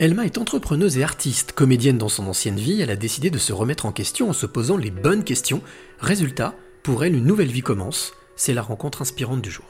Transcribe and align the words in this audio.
Elma 0.00 0.24
est 0.24 0.38
entrepreneuse 0.38 0.96
et 0.96 1.02
artiste. 1.02 1.50
Comédienne 1.50 1.98
dans 1.98 2.08
son 2.08 2.28
ancienne 2.28 2.54
vie, 2.54 2.80
elle 2.80 2.90
a 2.90 2.94
décidé 2.94 3.30
de 3.30 3.38
se 3.38 3.52
remettre 3.52 3.84
en 3.84 3.90
question 3.90 4.28
en 4.28 4.32
se 4.32 4.46
posant 4.46 4.76
les 4.76 4.92
bonnes 4.92 5.24
questions. 5.24 5.60
Résultat, 5.98 6.54
pour 6.84 7.04
elle, 7.04 7.16
une 7.16 7.26
nouvelle 7.26 7.48
vie 7.48 7.62
commence. 7.62 8.12
C'est 8.36 8.54
la 8.54 8.62
rencontre 8.62 9.02
inspirante 9.02 9.42
du 9.42 9.50
jour. 9.50 9.64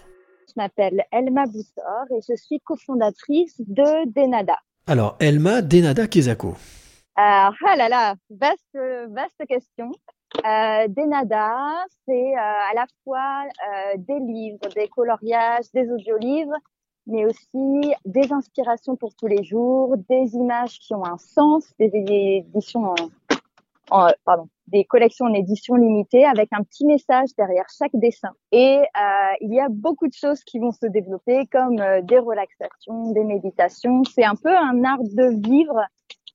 Je 0.46 0.52
m'appelle 0.56 1.02
Elma 1.12 1.46
Boussor 1.46 2.04
et 2.10 2.20
je 2.28 2.36
suis 2.36 2.60
cofondatrice 2.60 3.54
de 3.58 4.12
Denada. 4.12 4.58
Alors, 4.86 5.16
Elma 5.18 5.62
Denada 5.62 6.06
Kezako. 6.06 6.56
Alors, 7.16 7.54
ah 7.66 7.76
là 7.76 7.88
là, 7.88 8.14
vaste, 8.28 8.78
vaste 9.08 9.46
question. 9.48 9.92
Euh, 10.44 10.88
Denada, 10.88 11.86
c'est 12.06 12.34
euh, 12.34 12.38
à 12.38 12.74
la 12.74 12.84
fois 13.02 13.44
euh, 13.44 13.96
des 13.96 14.18
livres, 14.18 14.68
des 14.74 14.88
coloriages, 14.88 15.70
des 15.72 15.90
audiolivres, 15.90 16.52
mais 17.08 17.24
aussi 17.24 17.94
des 18.04 18.32
inspirations 18.32 18.96
pour 18.96 19.14
tous 19.14 19.26
les 19.26 19.42
jours, 19.42 19.96
des 20.08 20.34
images 20.34 20.78
qui 20.78 20.94
ont 20.94 21.04
un 21.04 21.18
sens, 21.18 21.64
des 21.78 21.90
éditions 21.94 22.94
pardon, 24.24 24.48
des 24.66 24.84
collections 24.84 25.26
en 25.26 25.34
édition 25.34 25.74
limitée 25.74 26.24
avec 26.24 26.48
un 26.52 26.62
petit 26.62 26.84
message 26.84 27.30
derrière 27.36 27.66
chaque 27.76 27.94
dessin. 27.94 28.30
Et 28.52 28.78
euh, 28.78 29.32
il 29.40 29.52
y 29.52 29.60
a 29.60 29.68
beaucoup 29.70 30.08
de 30.08 30.12
choses 30.12 30.42
qui 30.44 30.58
vont 30.58 30.72
se 30.72 30.86
développer 30.86 31.46
comme 31.46 31.78
euh, 31.80 32.02
des 32.02 32.18
relaxations, 32.18 33.12
des 33.12 33.24
méditations. 33.24 34.02
C'est 34.04 34.24
un 34.24 34.36
peu 34.36 34.54
un 34.54 34.84
art 34.84 35.02
de 35.02 35.48
vivre. 35.48 35.80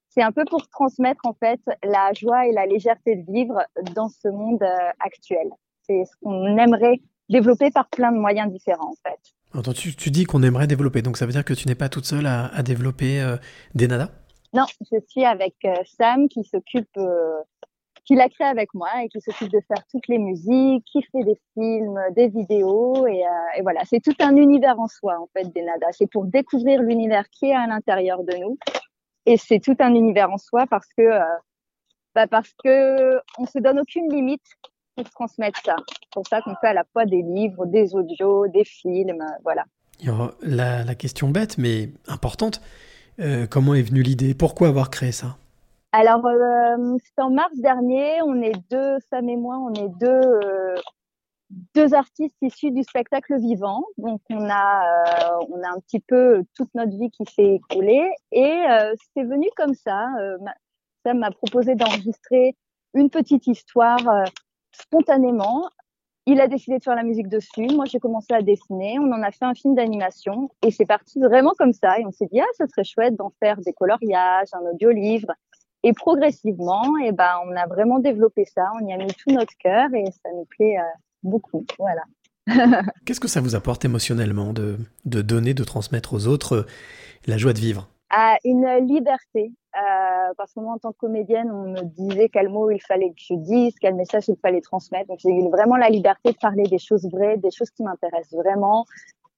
C'est 0.09 0.21
un 0.21 0.31
peu 0.31 0.45
pour 0.45 0.67
transmettre 0.67 1.21
en 1.25 1.33
fait 1.33 1.59
la 1.83 2.13
joie 2.13 2.47
et 2.47 2.51
la 2.51 2.65
légèreté 2.65 3.15
de 3.15 3.31
vivre 3.31 3.63
dans 3.95 4.09
ce 4.09 4.27
monde 4.27 4.61
euh, 4.61 4.89
actuel. 4.99 5.49
C'est 5.83 6.05
ce 6.05 6.15
qu'on 6.21 6.57
aimerait 6.57 7.01
développer 7.33 7.71
par 7.71 7.87
plein 7.89 8.11
de 8.11 8.17
moyens 8.17 8.51
différents 8.51 8.91
en 8.91 9.09
fait. 9.09 9.73
Tu, 9.73 10.09
dis 10.09 10.23
qu'on 10.23 10.41
aimerait 10.41 10.65
développer, 10.65 11.01
donc 11.01 11.17
ça 11.17 11.25
veut 11.25 11.31
dire 11.31 11.45
que 11.45 11.53
tu 11.53 11.67
n'es 11.67 11.75
pas 11.75 11.89
toute 11.89 12.05
seule 12.05 12.25
à, 12.25 12.63
développer 12.63 13.21
euh, 13.21 13.37
des 13.75 13.87
nadas 13.87 14.09
Non, 14.53 14.65
je 14.91 14.97
suis 15.07 15.25
avec 15.25 15.55
euh, 15.65 15.75
Sam 15.85 16.27
qui 16.27 16.43
s'occupe, 16.43 16.97
euh, 16.97 17.37
qui 18.03 18.15
l'a 18.15 18.29
créé 18.29 18.47
avec 18.47 18.73
moi 18.73 18.89
et 19.03 19.09
qui 19.09 19.21
s'occupe 19.21 19.51
de 19.51 19.59
faire 19.67 19.85
toutes 19.91 20.07
les 20.07 20.17
musiques, 20.17 20.83
qui 20.91 21.03
fait 21.03 21.23
des 21.23 21.39
films, 21.53 21.99
des 22.15 22.29
vidéos 22.29 23.05
et, 23.05 23.21
voilà, 23.61 23.81
c'est 23.85 23.99
tout 23.99 24.15
un 24.19 24.35
univers 24.35 24.79
en 24.79 24.87
soi 24.87 25.19
en 25.19 25.29
fait 25.33 25.53
des 25.53 25.61
nadas. 25.61 25.91
C'est 25.91 26.09
pour 26.11 26.25
découvrir 26.25 26.81
l'univers 26.81 27.25
qui 27.29 27.47
est 27.47 27.55
à 27.55 27.67
l'intérieur 27.67 28.23
de 28.23 28.35
nous 28.37 28.57
et 29.25 29.37
c'est 29.37 29.59
tout 29.59 29.77
un 29.79 29.93
univers 29.93 30.31
en 30.31 30.37
soi 30.37 30.65
parce 30.67 30.87
que 30.97 31.03
bah 32.15 32.27
parce 32.27 32.53
que 32.63 33.19
on 33.39 33.45
se 33.45 33.59
donne 33.59 33.79
aucune 33.79 34.11
limite 34.11 34.45
pour 34.95 35.09
transmettre 35.09 35.59
ça. 35.65 35.75
C'est 35.87 36.09
pour 36.11 36.27
ça 36.27 36.41
qu'on 36.41 36.55
fait 36.55 36.67
à 36.67 36.73
la 36.73 36.83
fois 36.93 37.05
des 37.05 37.21
livres, 37.21 37.65
des 37.65 37.95
audios, 37.95 38.47
des 38.47 38.63
films, 38.63 39.25
voilà. 39.43 39.63
La, 40.41 40.83
la 40.83 40.95
question 40.95 41.29
bête, 41.29 41.57
mais 41.57 41.89
importante, 42.07 42.61
euh, 43.19 43.47
comment 43.49 43.73
est 43.73 43.83
venue 43.83 44.01
l'idée? 44.01 44.33
Pourquoi 44.33 44.67
avoir 44.67 44.89
créé 44.89 45.11
ça? 45.11 45.37
Alors, 45.91 46.25
euh, 46.25 46.97
c'est 47.05 47.21
en 47.21 47.29
mars 47.29 47.55
dernier, 47.55 48.21
on 48.23 48.41
est 48.41 48.55
deux, 48.69 48.97
Sam 49.09 49.29
et 49.29 49.37
moi, 49.37 49.57
on 49.57 49.73
est 49.73 49.89
deux, 49.99 50.07
euh, 50.07 50.75
deux 51.75 51.93
artistes 51.93 52.35
issus 52.41 52.71
du 52.71 52.83
spectacle 52.83 53.39
vivant. 53.39 53.83
Donc, 53.97 54.19
on 54.29 54.49
a, 54.49 55.39
on 55.49 55.61
a 55.63 55.69
un 55.69 55.79
petit 55.79 55.99
peu 55.99 56.43
toute 56.55 56.73
notre 56.73 56.97
vie 56.97 57.11
qui 57.11 57.23
s'est 57.31 57.55
écoulée 57.55 58.09
et 58.31 58.63
c'est 59.13 59.23
venu 59.23 59.47
comme 59.55 59.75
ça. 59.75 60.07
Sam 61.05 61.19
m'a 61.19 61.31
proposé 61.31 61.75
d'enregistrer 61.75 62.55
une 62.95 63.09
petite 63.09 63.45
histoire 63.45 64.25
spontanément. 64.73 65.69
Il 66.25 66.39
a 66.39 66.47
décidé 66.47 66.77
de 66.77 66.83
faire 66.83 66.95
la 66.95 67.03
musique 67.03 67.27
dessus. 67.27 67.67
Moi, 67.73 67.85
j'ai 67.85 67.99
commencé 67.99 68.33
à 68.33 68.41
dessiner. 68.41 68.97
On 68.99 69.11
en 69.11 69.21
a 69.23 69.31
fait 69.31 69.45
un 69.45 69.53
film 69.53 69.75
d'animation 69.75 70.49
et 70.65 70.71
c'est 70.71 70.85
parti 70.85 71.19
vraiment 71.19 71.51
comme 71.57 71.73
ça. 71.73 71.99
Et 71.99 72.05
on 72.05 72.11
s'est 72.11 72.27
dit, 72.31 72.39
ah, 72.39 72.45
ça 72.57 72.65
serait 72.67 72.85
chouette 72.85 73.15
d'en 73.15 73.33
faire 73.41 73.57
des 73.59 73.73
coloriages, 73.73 74.47
un 74.53 74.71
audio-livre. 74.73 75.33
Et 75.83 75.91
progressivement, 75.91 76.93
eh 77.03 77.11
ben, 77.11 77.35
on 77.45 77.55
a 77.57 77.67
vraiment 77.67 77.99
développé 77.99 78.45
ça. 78.45 78.71
On 78.81 78.87
y 78.87 78.93
a 78.93 78.97
mis 78.97 79.07
tout 79.07 79.31
notre 79.31 79.53
cœur 79.59 79.93
et 79.93 80.05
ça 80.05 80.29
nous 80.33 80.45
plaît 80.45 80.77
euh, 80.77 80.83
beaucoup. 81.23 81.65
Voilà. 81.77 82.03
Qu'est-ce 83.05 83.19
que 83.19 83.27
ça 83.27 83.41
vous 83.41 83.55
apporte 83.55 83.83
émotionnellement 83.83 84.53
de, 84.53 84.77
de 85.05 85.21
donner, 85.21 85.53
de 85.53 85.63
transmettre 85.65 86.13
aux 86.13 86.27
autres 86.27 86.55
euh, 86.55 86.65
la 87.27 87.37
joie 87.37 87.51
de 87.51 87.59
vivre? 87.59 87.89
À 88.13 88.37
une 88.43 88.67
liberté. 88.87 89.51
Euh, 89.75 90.33
parce 90.37 90.53
que 90.53 90.59
moi, 90.59 90.73
en 90.73 90.77
tant 90.77 90.91
que 90.91 90.97
comédienne, 90.97 91.49
on 91.51 91.71
me 91.71 91.81
disait 91.81 92.29
quel 92.29 92.47
mot 92.47 92.69
il 92.69 92.81
fallait 92.81 93.09
que 93.09 93.15
je 93.17 93.33
dise, 93.33 93.73
quel 93.81 93.95
message 93.95 94.25
il 94.27 94.37
fallait 94.37 94.61
transmettre. 94.61 95.07
Donc, 95.07 95.19
j'ai 95.19 95.31
eu 95.31 95.49
vraiment 95.49 95.77
la 95.77 95.89
liberté 95.89 96.31
de 96.31 96.37
parler 96.37 96.63
des 96.63 96.77
choses 96.77 97.09
vraies, 97.11 97.37
des 97.37 97.49
choses 97.49 97.71
qui 97.71 97.81
m'intéressent 97.81 98.39
vraiment, 98.39 98.85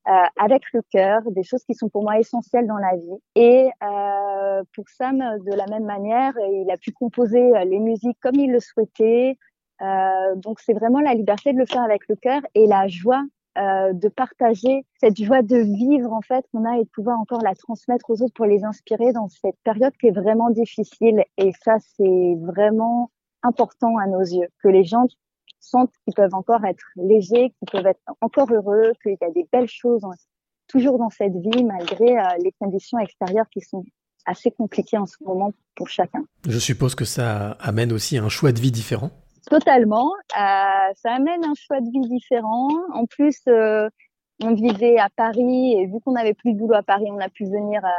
euh, 0.10 0.12
avec 0.38 0.64
le 0.74 0.82
cœur, 0.92 1.22
des 1.32 1.44
choses 1.44 1.64
qui 1.64 1.74
sont 1.74 1.88
pour 1.88 2.04
moi 2.04 2.20
essentielles 2.20 2.68
dans 2.68 2.78
la 2.78 2.98
vie. 2.98 3.22
Et 3.36 3.70
euh, 3.82 4.64
pour 4.76 4.90
Sam, 4.90 5.20
de 5.20 5.56
la 5.56 5.68
même 5.68 5.86
manière, 5.86 6.34
il 6.52 6.70
a 6.70 6.78
pu 6.78 6.92
composer 6.92 7.54
les 7.66 7.80
musiques 7.80 8.18
comme 8.22 8.36
il 8.36 8.52
le 8.52 8.60
souhaitait. 8.60 9.38
Euh, 9.82 10.36
donc, 10.36 10.60
c'est 10.60 10.74
vraiment 10.74 11.00
la 11.00 11.14
liberté 11.14 11.54
de 11.54 11.58
le 11.58 11.66
faire 11.66 11.82
avec 11.82 12.08
le 12.10 12.16
cœur 12.16 12.42
et 12.56 12.68
la 12.68 12.88
joie 12.88 13.24
euh, 13.58 13.94
de 13.94 14.10
partager 14.10 14.86
cette 15.00 15.22
joie 15.22 15.42
de 15.42 15.58
vivre 15.58 16.12
en 16.12 16.22
fait 16.22 16.46
qu'on 16.52 16.66
a 16.66 16.78
et 16.78 16.84
de 16.84 16.90
pouvoir 16.90 17.20
encore 17.20 17.42
la 17.42 17.56
transmettre 17.56 18.10
aux 18.10 18.22
autres 18.22 18.34
pour 18.34 18.46
les 18.46 18.64
inspirer 18.64 19.14
dans 19.14 19.30
cette 19.30 19.58
période 19.64 19.94
qui 20.00 20.08
est 20.08 20.12
vraiment 20.12 20.50
difficile. 20.50 21.24
Et 21.38 21.52
ça, 21.64 21.78
c'est 21.96 22.38
vraiment 22.42 23.12
important 23.44 23.98
à 23.98 24.08
nos 24.08 24.22
yeux, 24.22 24.48
que 24.62 24.68
les 24.68 24.84
gens 24.84 25.06
sentent 25.60 25.94
qu'ils 26.04 26.14
peuvent 26.14 26.34
encore 26.34 26.66
être 26.66 26.86
légers, 26.96 27.54
qu'ils 27.58 27.70
peuvent 27.72 27.88
être 27.88 28.02
encore 28.22 28.52
heureux, 28.52 28.92
qu'il 29.02 29.18
y 29.20 29.26
a 29.26 29.32
des 29.32 29.48
belles 29.52 29.70
choses 29.70 30.06
toujours 30.68 30.98
dans 30.98 31.10
cette 31.10 31.36
vie 31.36 31.64
malgré 31.64 32.18
euh, 32.18 32.24
les 32.44 32.52
conditions 32.60 33.00
extérieures 33.00 33.50
qui 33.52 33.62
sont 33.62 33.84
assez 34.26 34.52
compliquées 34.52 34.98
en 34.98 35.06
ce 35.06 35.16
moment 35.24 35.54
pour 35.76 35.88
chacun. 35.88 36.24
Je 36.48 36.58
suppose 36.60 36.96
que 36.96 37.06
ça 37.06 37.52
amène 37.60 37.94
aussi 37.94 38.18
un 38.18 38.30
choix 38.30 38.52
de 38.52 38.60
vie 38.60 38.72
différent. 38.72 39.12
Totalement. 39.50 40.12
Euh, 40.38 40.94
ça 40.96 41.14
amène 41.14 41.46
un 41.46 41.54
choix 41.56 41.80
de 41.80 41.90
vie 41.92 42.08
différent. 42.10 42.70
En 42.94 43.06
plus, 43.06 43.42
euh, 43.48 43.90
on 44.44 44.54
vivait 44.54 44.98
à 44.98 45.10
Paris 45.16 45.74
et 45.74 45.86
vu 45.86 46.00
qu'on 46.02 46.14
n'avait 46.14 46.34
plus 46.34 46.54
de 46.54 46.58
boulot 46.58 46.76
à 46.76 46.84
Paris, 46.84 47.06
on 47.10 47.20
a 47.20 47.30
pu 47.30 47.46
venir 47.46 47.86
euh, 47.86 47.90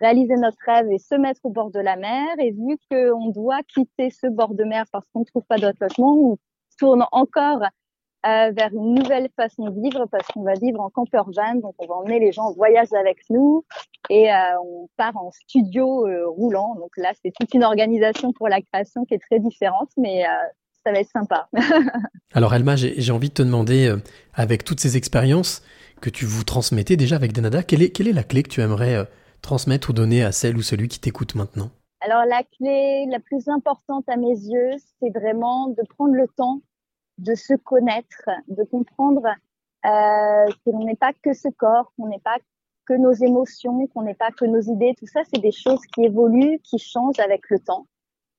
réaliser 0.00 0.34
notre 0.34 0.58
rêve 0.66 0.90
et 0.90 0.98
se 0.98 1.14
mettre 1.14 1.40
au 1.44 1.50
bord 1.50 1.70
de 1.70 1.80
la 1.80 1.96
mer. 1.96 2.28
Et 2.38 2.50
vu 2.50 2.76
qu'on 2.90 3.28
doit 3.30 3.62
quitter 3.62 4.10
ce 4.10 4.26
bord 4.26 4.54
de 4.54 4.64
mer 4.64 4.84
parce 4.92 5.06
qu'on 5.12 5.20
ne 5.20 5.24
trouve 5.24 5.44
pas 5.44 5.56
d'autre 5.56 5.78
logement, 5.80 6.14
on 6.14 6.38
tourne 6.78 7.06
encore 7.10 7.62
euh, 8.24 8.52
vers 8.52 8.72
une 8.72 8.94
nouvelle 8.94 9.28
façon 9.34 9.70
de 9.70 9.80
vivre 9.80 10.06
parce 10.06 10.28
qu'on 10.28 10.42
va 10.42 10.54
vivre 10.54 10.80
en 10.80 10.90
camper 10.90 11.18
van. 11.26 11.54
Donc, 11.54 11.74
on 11.78 11.86
va 11.86 11.94
emmener 11.94 12.20
les 12.20 12.32
gens 12.32 12.44
en 12.44 12.52
voyage 12.52 12.92
avec 12.92 13.18
nous 13.30 13.64
et 14.10 14.32
euh, 14.32 14.60
on 14.62 14.88
part 14.98 15.16
en 15.16 15.30
studio 15.32 16.06
roulant. 16.32 16.74
Donc 16.76 16.90
là, 16.98 17.12
c'est 17.22 17.32
toute 17.32 17.54
une 17.54 17.64
organisation 17.64 18.32
pour 18.32 18.48
la 18.48 18.60
création 18.60 19.04
qui 19.06 19.14
est 19.14 19.22
très 19.30 19.40
différente, 19.40 19.90
mais 19.96 20.24
ça 20.84 20.92
va 20.92 21.00
être 21.00 21.10
sympa. 21.10 21.48
Alors 22.32 22.54
Elma, 22.54 22.76
j'ai 22.76 23.12
envie 23.12 23.28
de 23.28 23.34
te 23.34 23.42
demander, 23.42 23.88
euh, 23.88 23.98
avec 24.34 24.64
toutes 24.64 24.80
ces 24.80 24.96
expériences 24.96 25.62
que 26.00 26.10
tu 26.10 26.24
vous 26.24 26.44
transmettez 26.44 26.96
déjà 26.96 27.16
avec 27.16 27.32
Denada, 27.32 27.62
quelle 27.62 27.82
est, 27.82 27.90
quelle 27.90 28.08
est 28.08 28.12
la 28.12 28.24
clé 28.24 28.42
que 28.42 28.48
tu 28.48 28.60
aimerais 28.60 28.96
euh, 28.96 29.04
transmettre 29.40 29.90
ou 29.90 29.92
donner 29.92 30.22
à 30.24 30.32
celle 30.32 30.56
ou 30.56 30.62
celui 30.62 30.88
qui 30.88 31.00
t'écoute 31.00 31.34
maintenant? 31.34 31.70
Alors 32.00 32.24
la 32.24 32.42
clé 32.42 33.06
la 33.08 33.20
plus 33.20 33.48
importante 33.48 34.08
à 34.08 34.16
mes 34.16 34.34
yeux, 34.34 34.72
c'est 34.98 35.10
vraiment 35.10 35.68
de 35.68 35.82
prendre 35.88 36.14
le 36.14 36.26
temps 36.36 36.60
de 37.18 37.34
se 37.34 37.54
connaître, 37.54 38.28
de 38.48 38.64
comprendre 38.64 39.22
euh, 39.84 40.46
que 40.64 40.70
l'on 40.70 40.84
n'est 40.84 40.96
pas 40.96 41.12
que 41.22 41.32
ce 41.32 41.48
corps, 41.48 41.92
qu'on 41.96 42.08
n'est 42.08 42.18
pas 42.18 42.38
que 42.86 42.94
nos 42.94 43.12
émotions, 43.12 43.86
qu'on 43.88 44.02
n'est 44.02 44.14
pas 44.14 44.30
que 44.30 44.44
nos 44.44 44.60
idées. 44.60 44.94
Tout 44.98 45.06
ça, 45.06 45.20
c'est 45.32 45.40
des 45.40 45.52
choses 45.52 45.80
qui 45.94 46.04
évoluent, 46.04 46.58
qui 46.64 46.78
changent 46.78 47.20
avec 47.20 47.48
le 47.50 47.60
temps. 47.60 47.86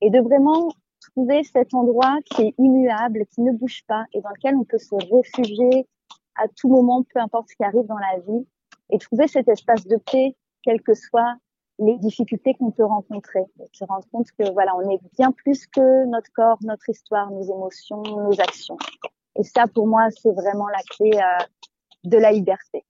Et 0.01 0.09
de 0.09 0.19
vraiment 0.19 0.69
trouver 1.12 1.44
cet 1.44 1.74
endroit 1.74 2.18
qui 2.25 2.44
est 2.44 2.53
immuable, 2.58 3.25
qui 3.34 3.41
ne 3.41 3.52
bouge 3.52 3.84
pas 3.88 4.06
et 4.14 4.22
dans 4.22 4.30
lequel 4.30 4.56
on 4.56 4.64
peut 4.64 4.78
se 4.78 4.96
réfugier 5.14 5.88
à 6.36 6.47
tout 6.47 6.69
moment, 6.69 7.03
peu 7.14 7.19
importe 7.19 7.50
ce 7.50 7.56
qui 7.56 7.64
arrive 7.64 7.86
dans 7.86 7.97
la 7.97 8.19
vie, 8.19 8.46
et 8.90 8.97
trouver 8.97 9.28
cet 9.28 9.47
espace 9.47 9.86
de 9.86 9.97
paix, 9.97 10.36
quelles 10.64 10.81
que 10.81 10.94
soient 10.94 11.36
les 11.80 11.97
difficultés 11.97 12.53
qu'on 12.56 12.72
peut 12.72 12.86
rencontrer. 12.86 13.41
Et 13.59 13.67
se 13.72 13.84
rendre 13.85 14.05
compte 14.11 14.28
que 14.38 14.52
voilà, 14.52 14.76
on 14.76 14.90
est 14.90 15.00
bien 15.17 15.32
plus 15.32 15.67
que 15.67 16.05
notre 16.05 16.32
corps, 16.34 16.58
notre 16.61 16.90
histoire, 16.90 17.29
nos 17.32 17.44
émotions, 17.44 18.02
nos 18.02 18.40
actions. 18.40 18.78
Et 19.38 19.44
ça, 19.44 19.66
pour 19.67 19.88
moi, 19.88 20.08
c'est 20.11 20.32
vraiment 20.32 20.67
la 20.67 20.82
clé 20.90 21.11
euh, 21.16 21.46
de 22.03 22.17
la 22.17 22.32
liberté. 22.32 22.85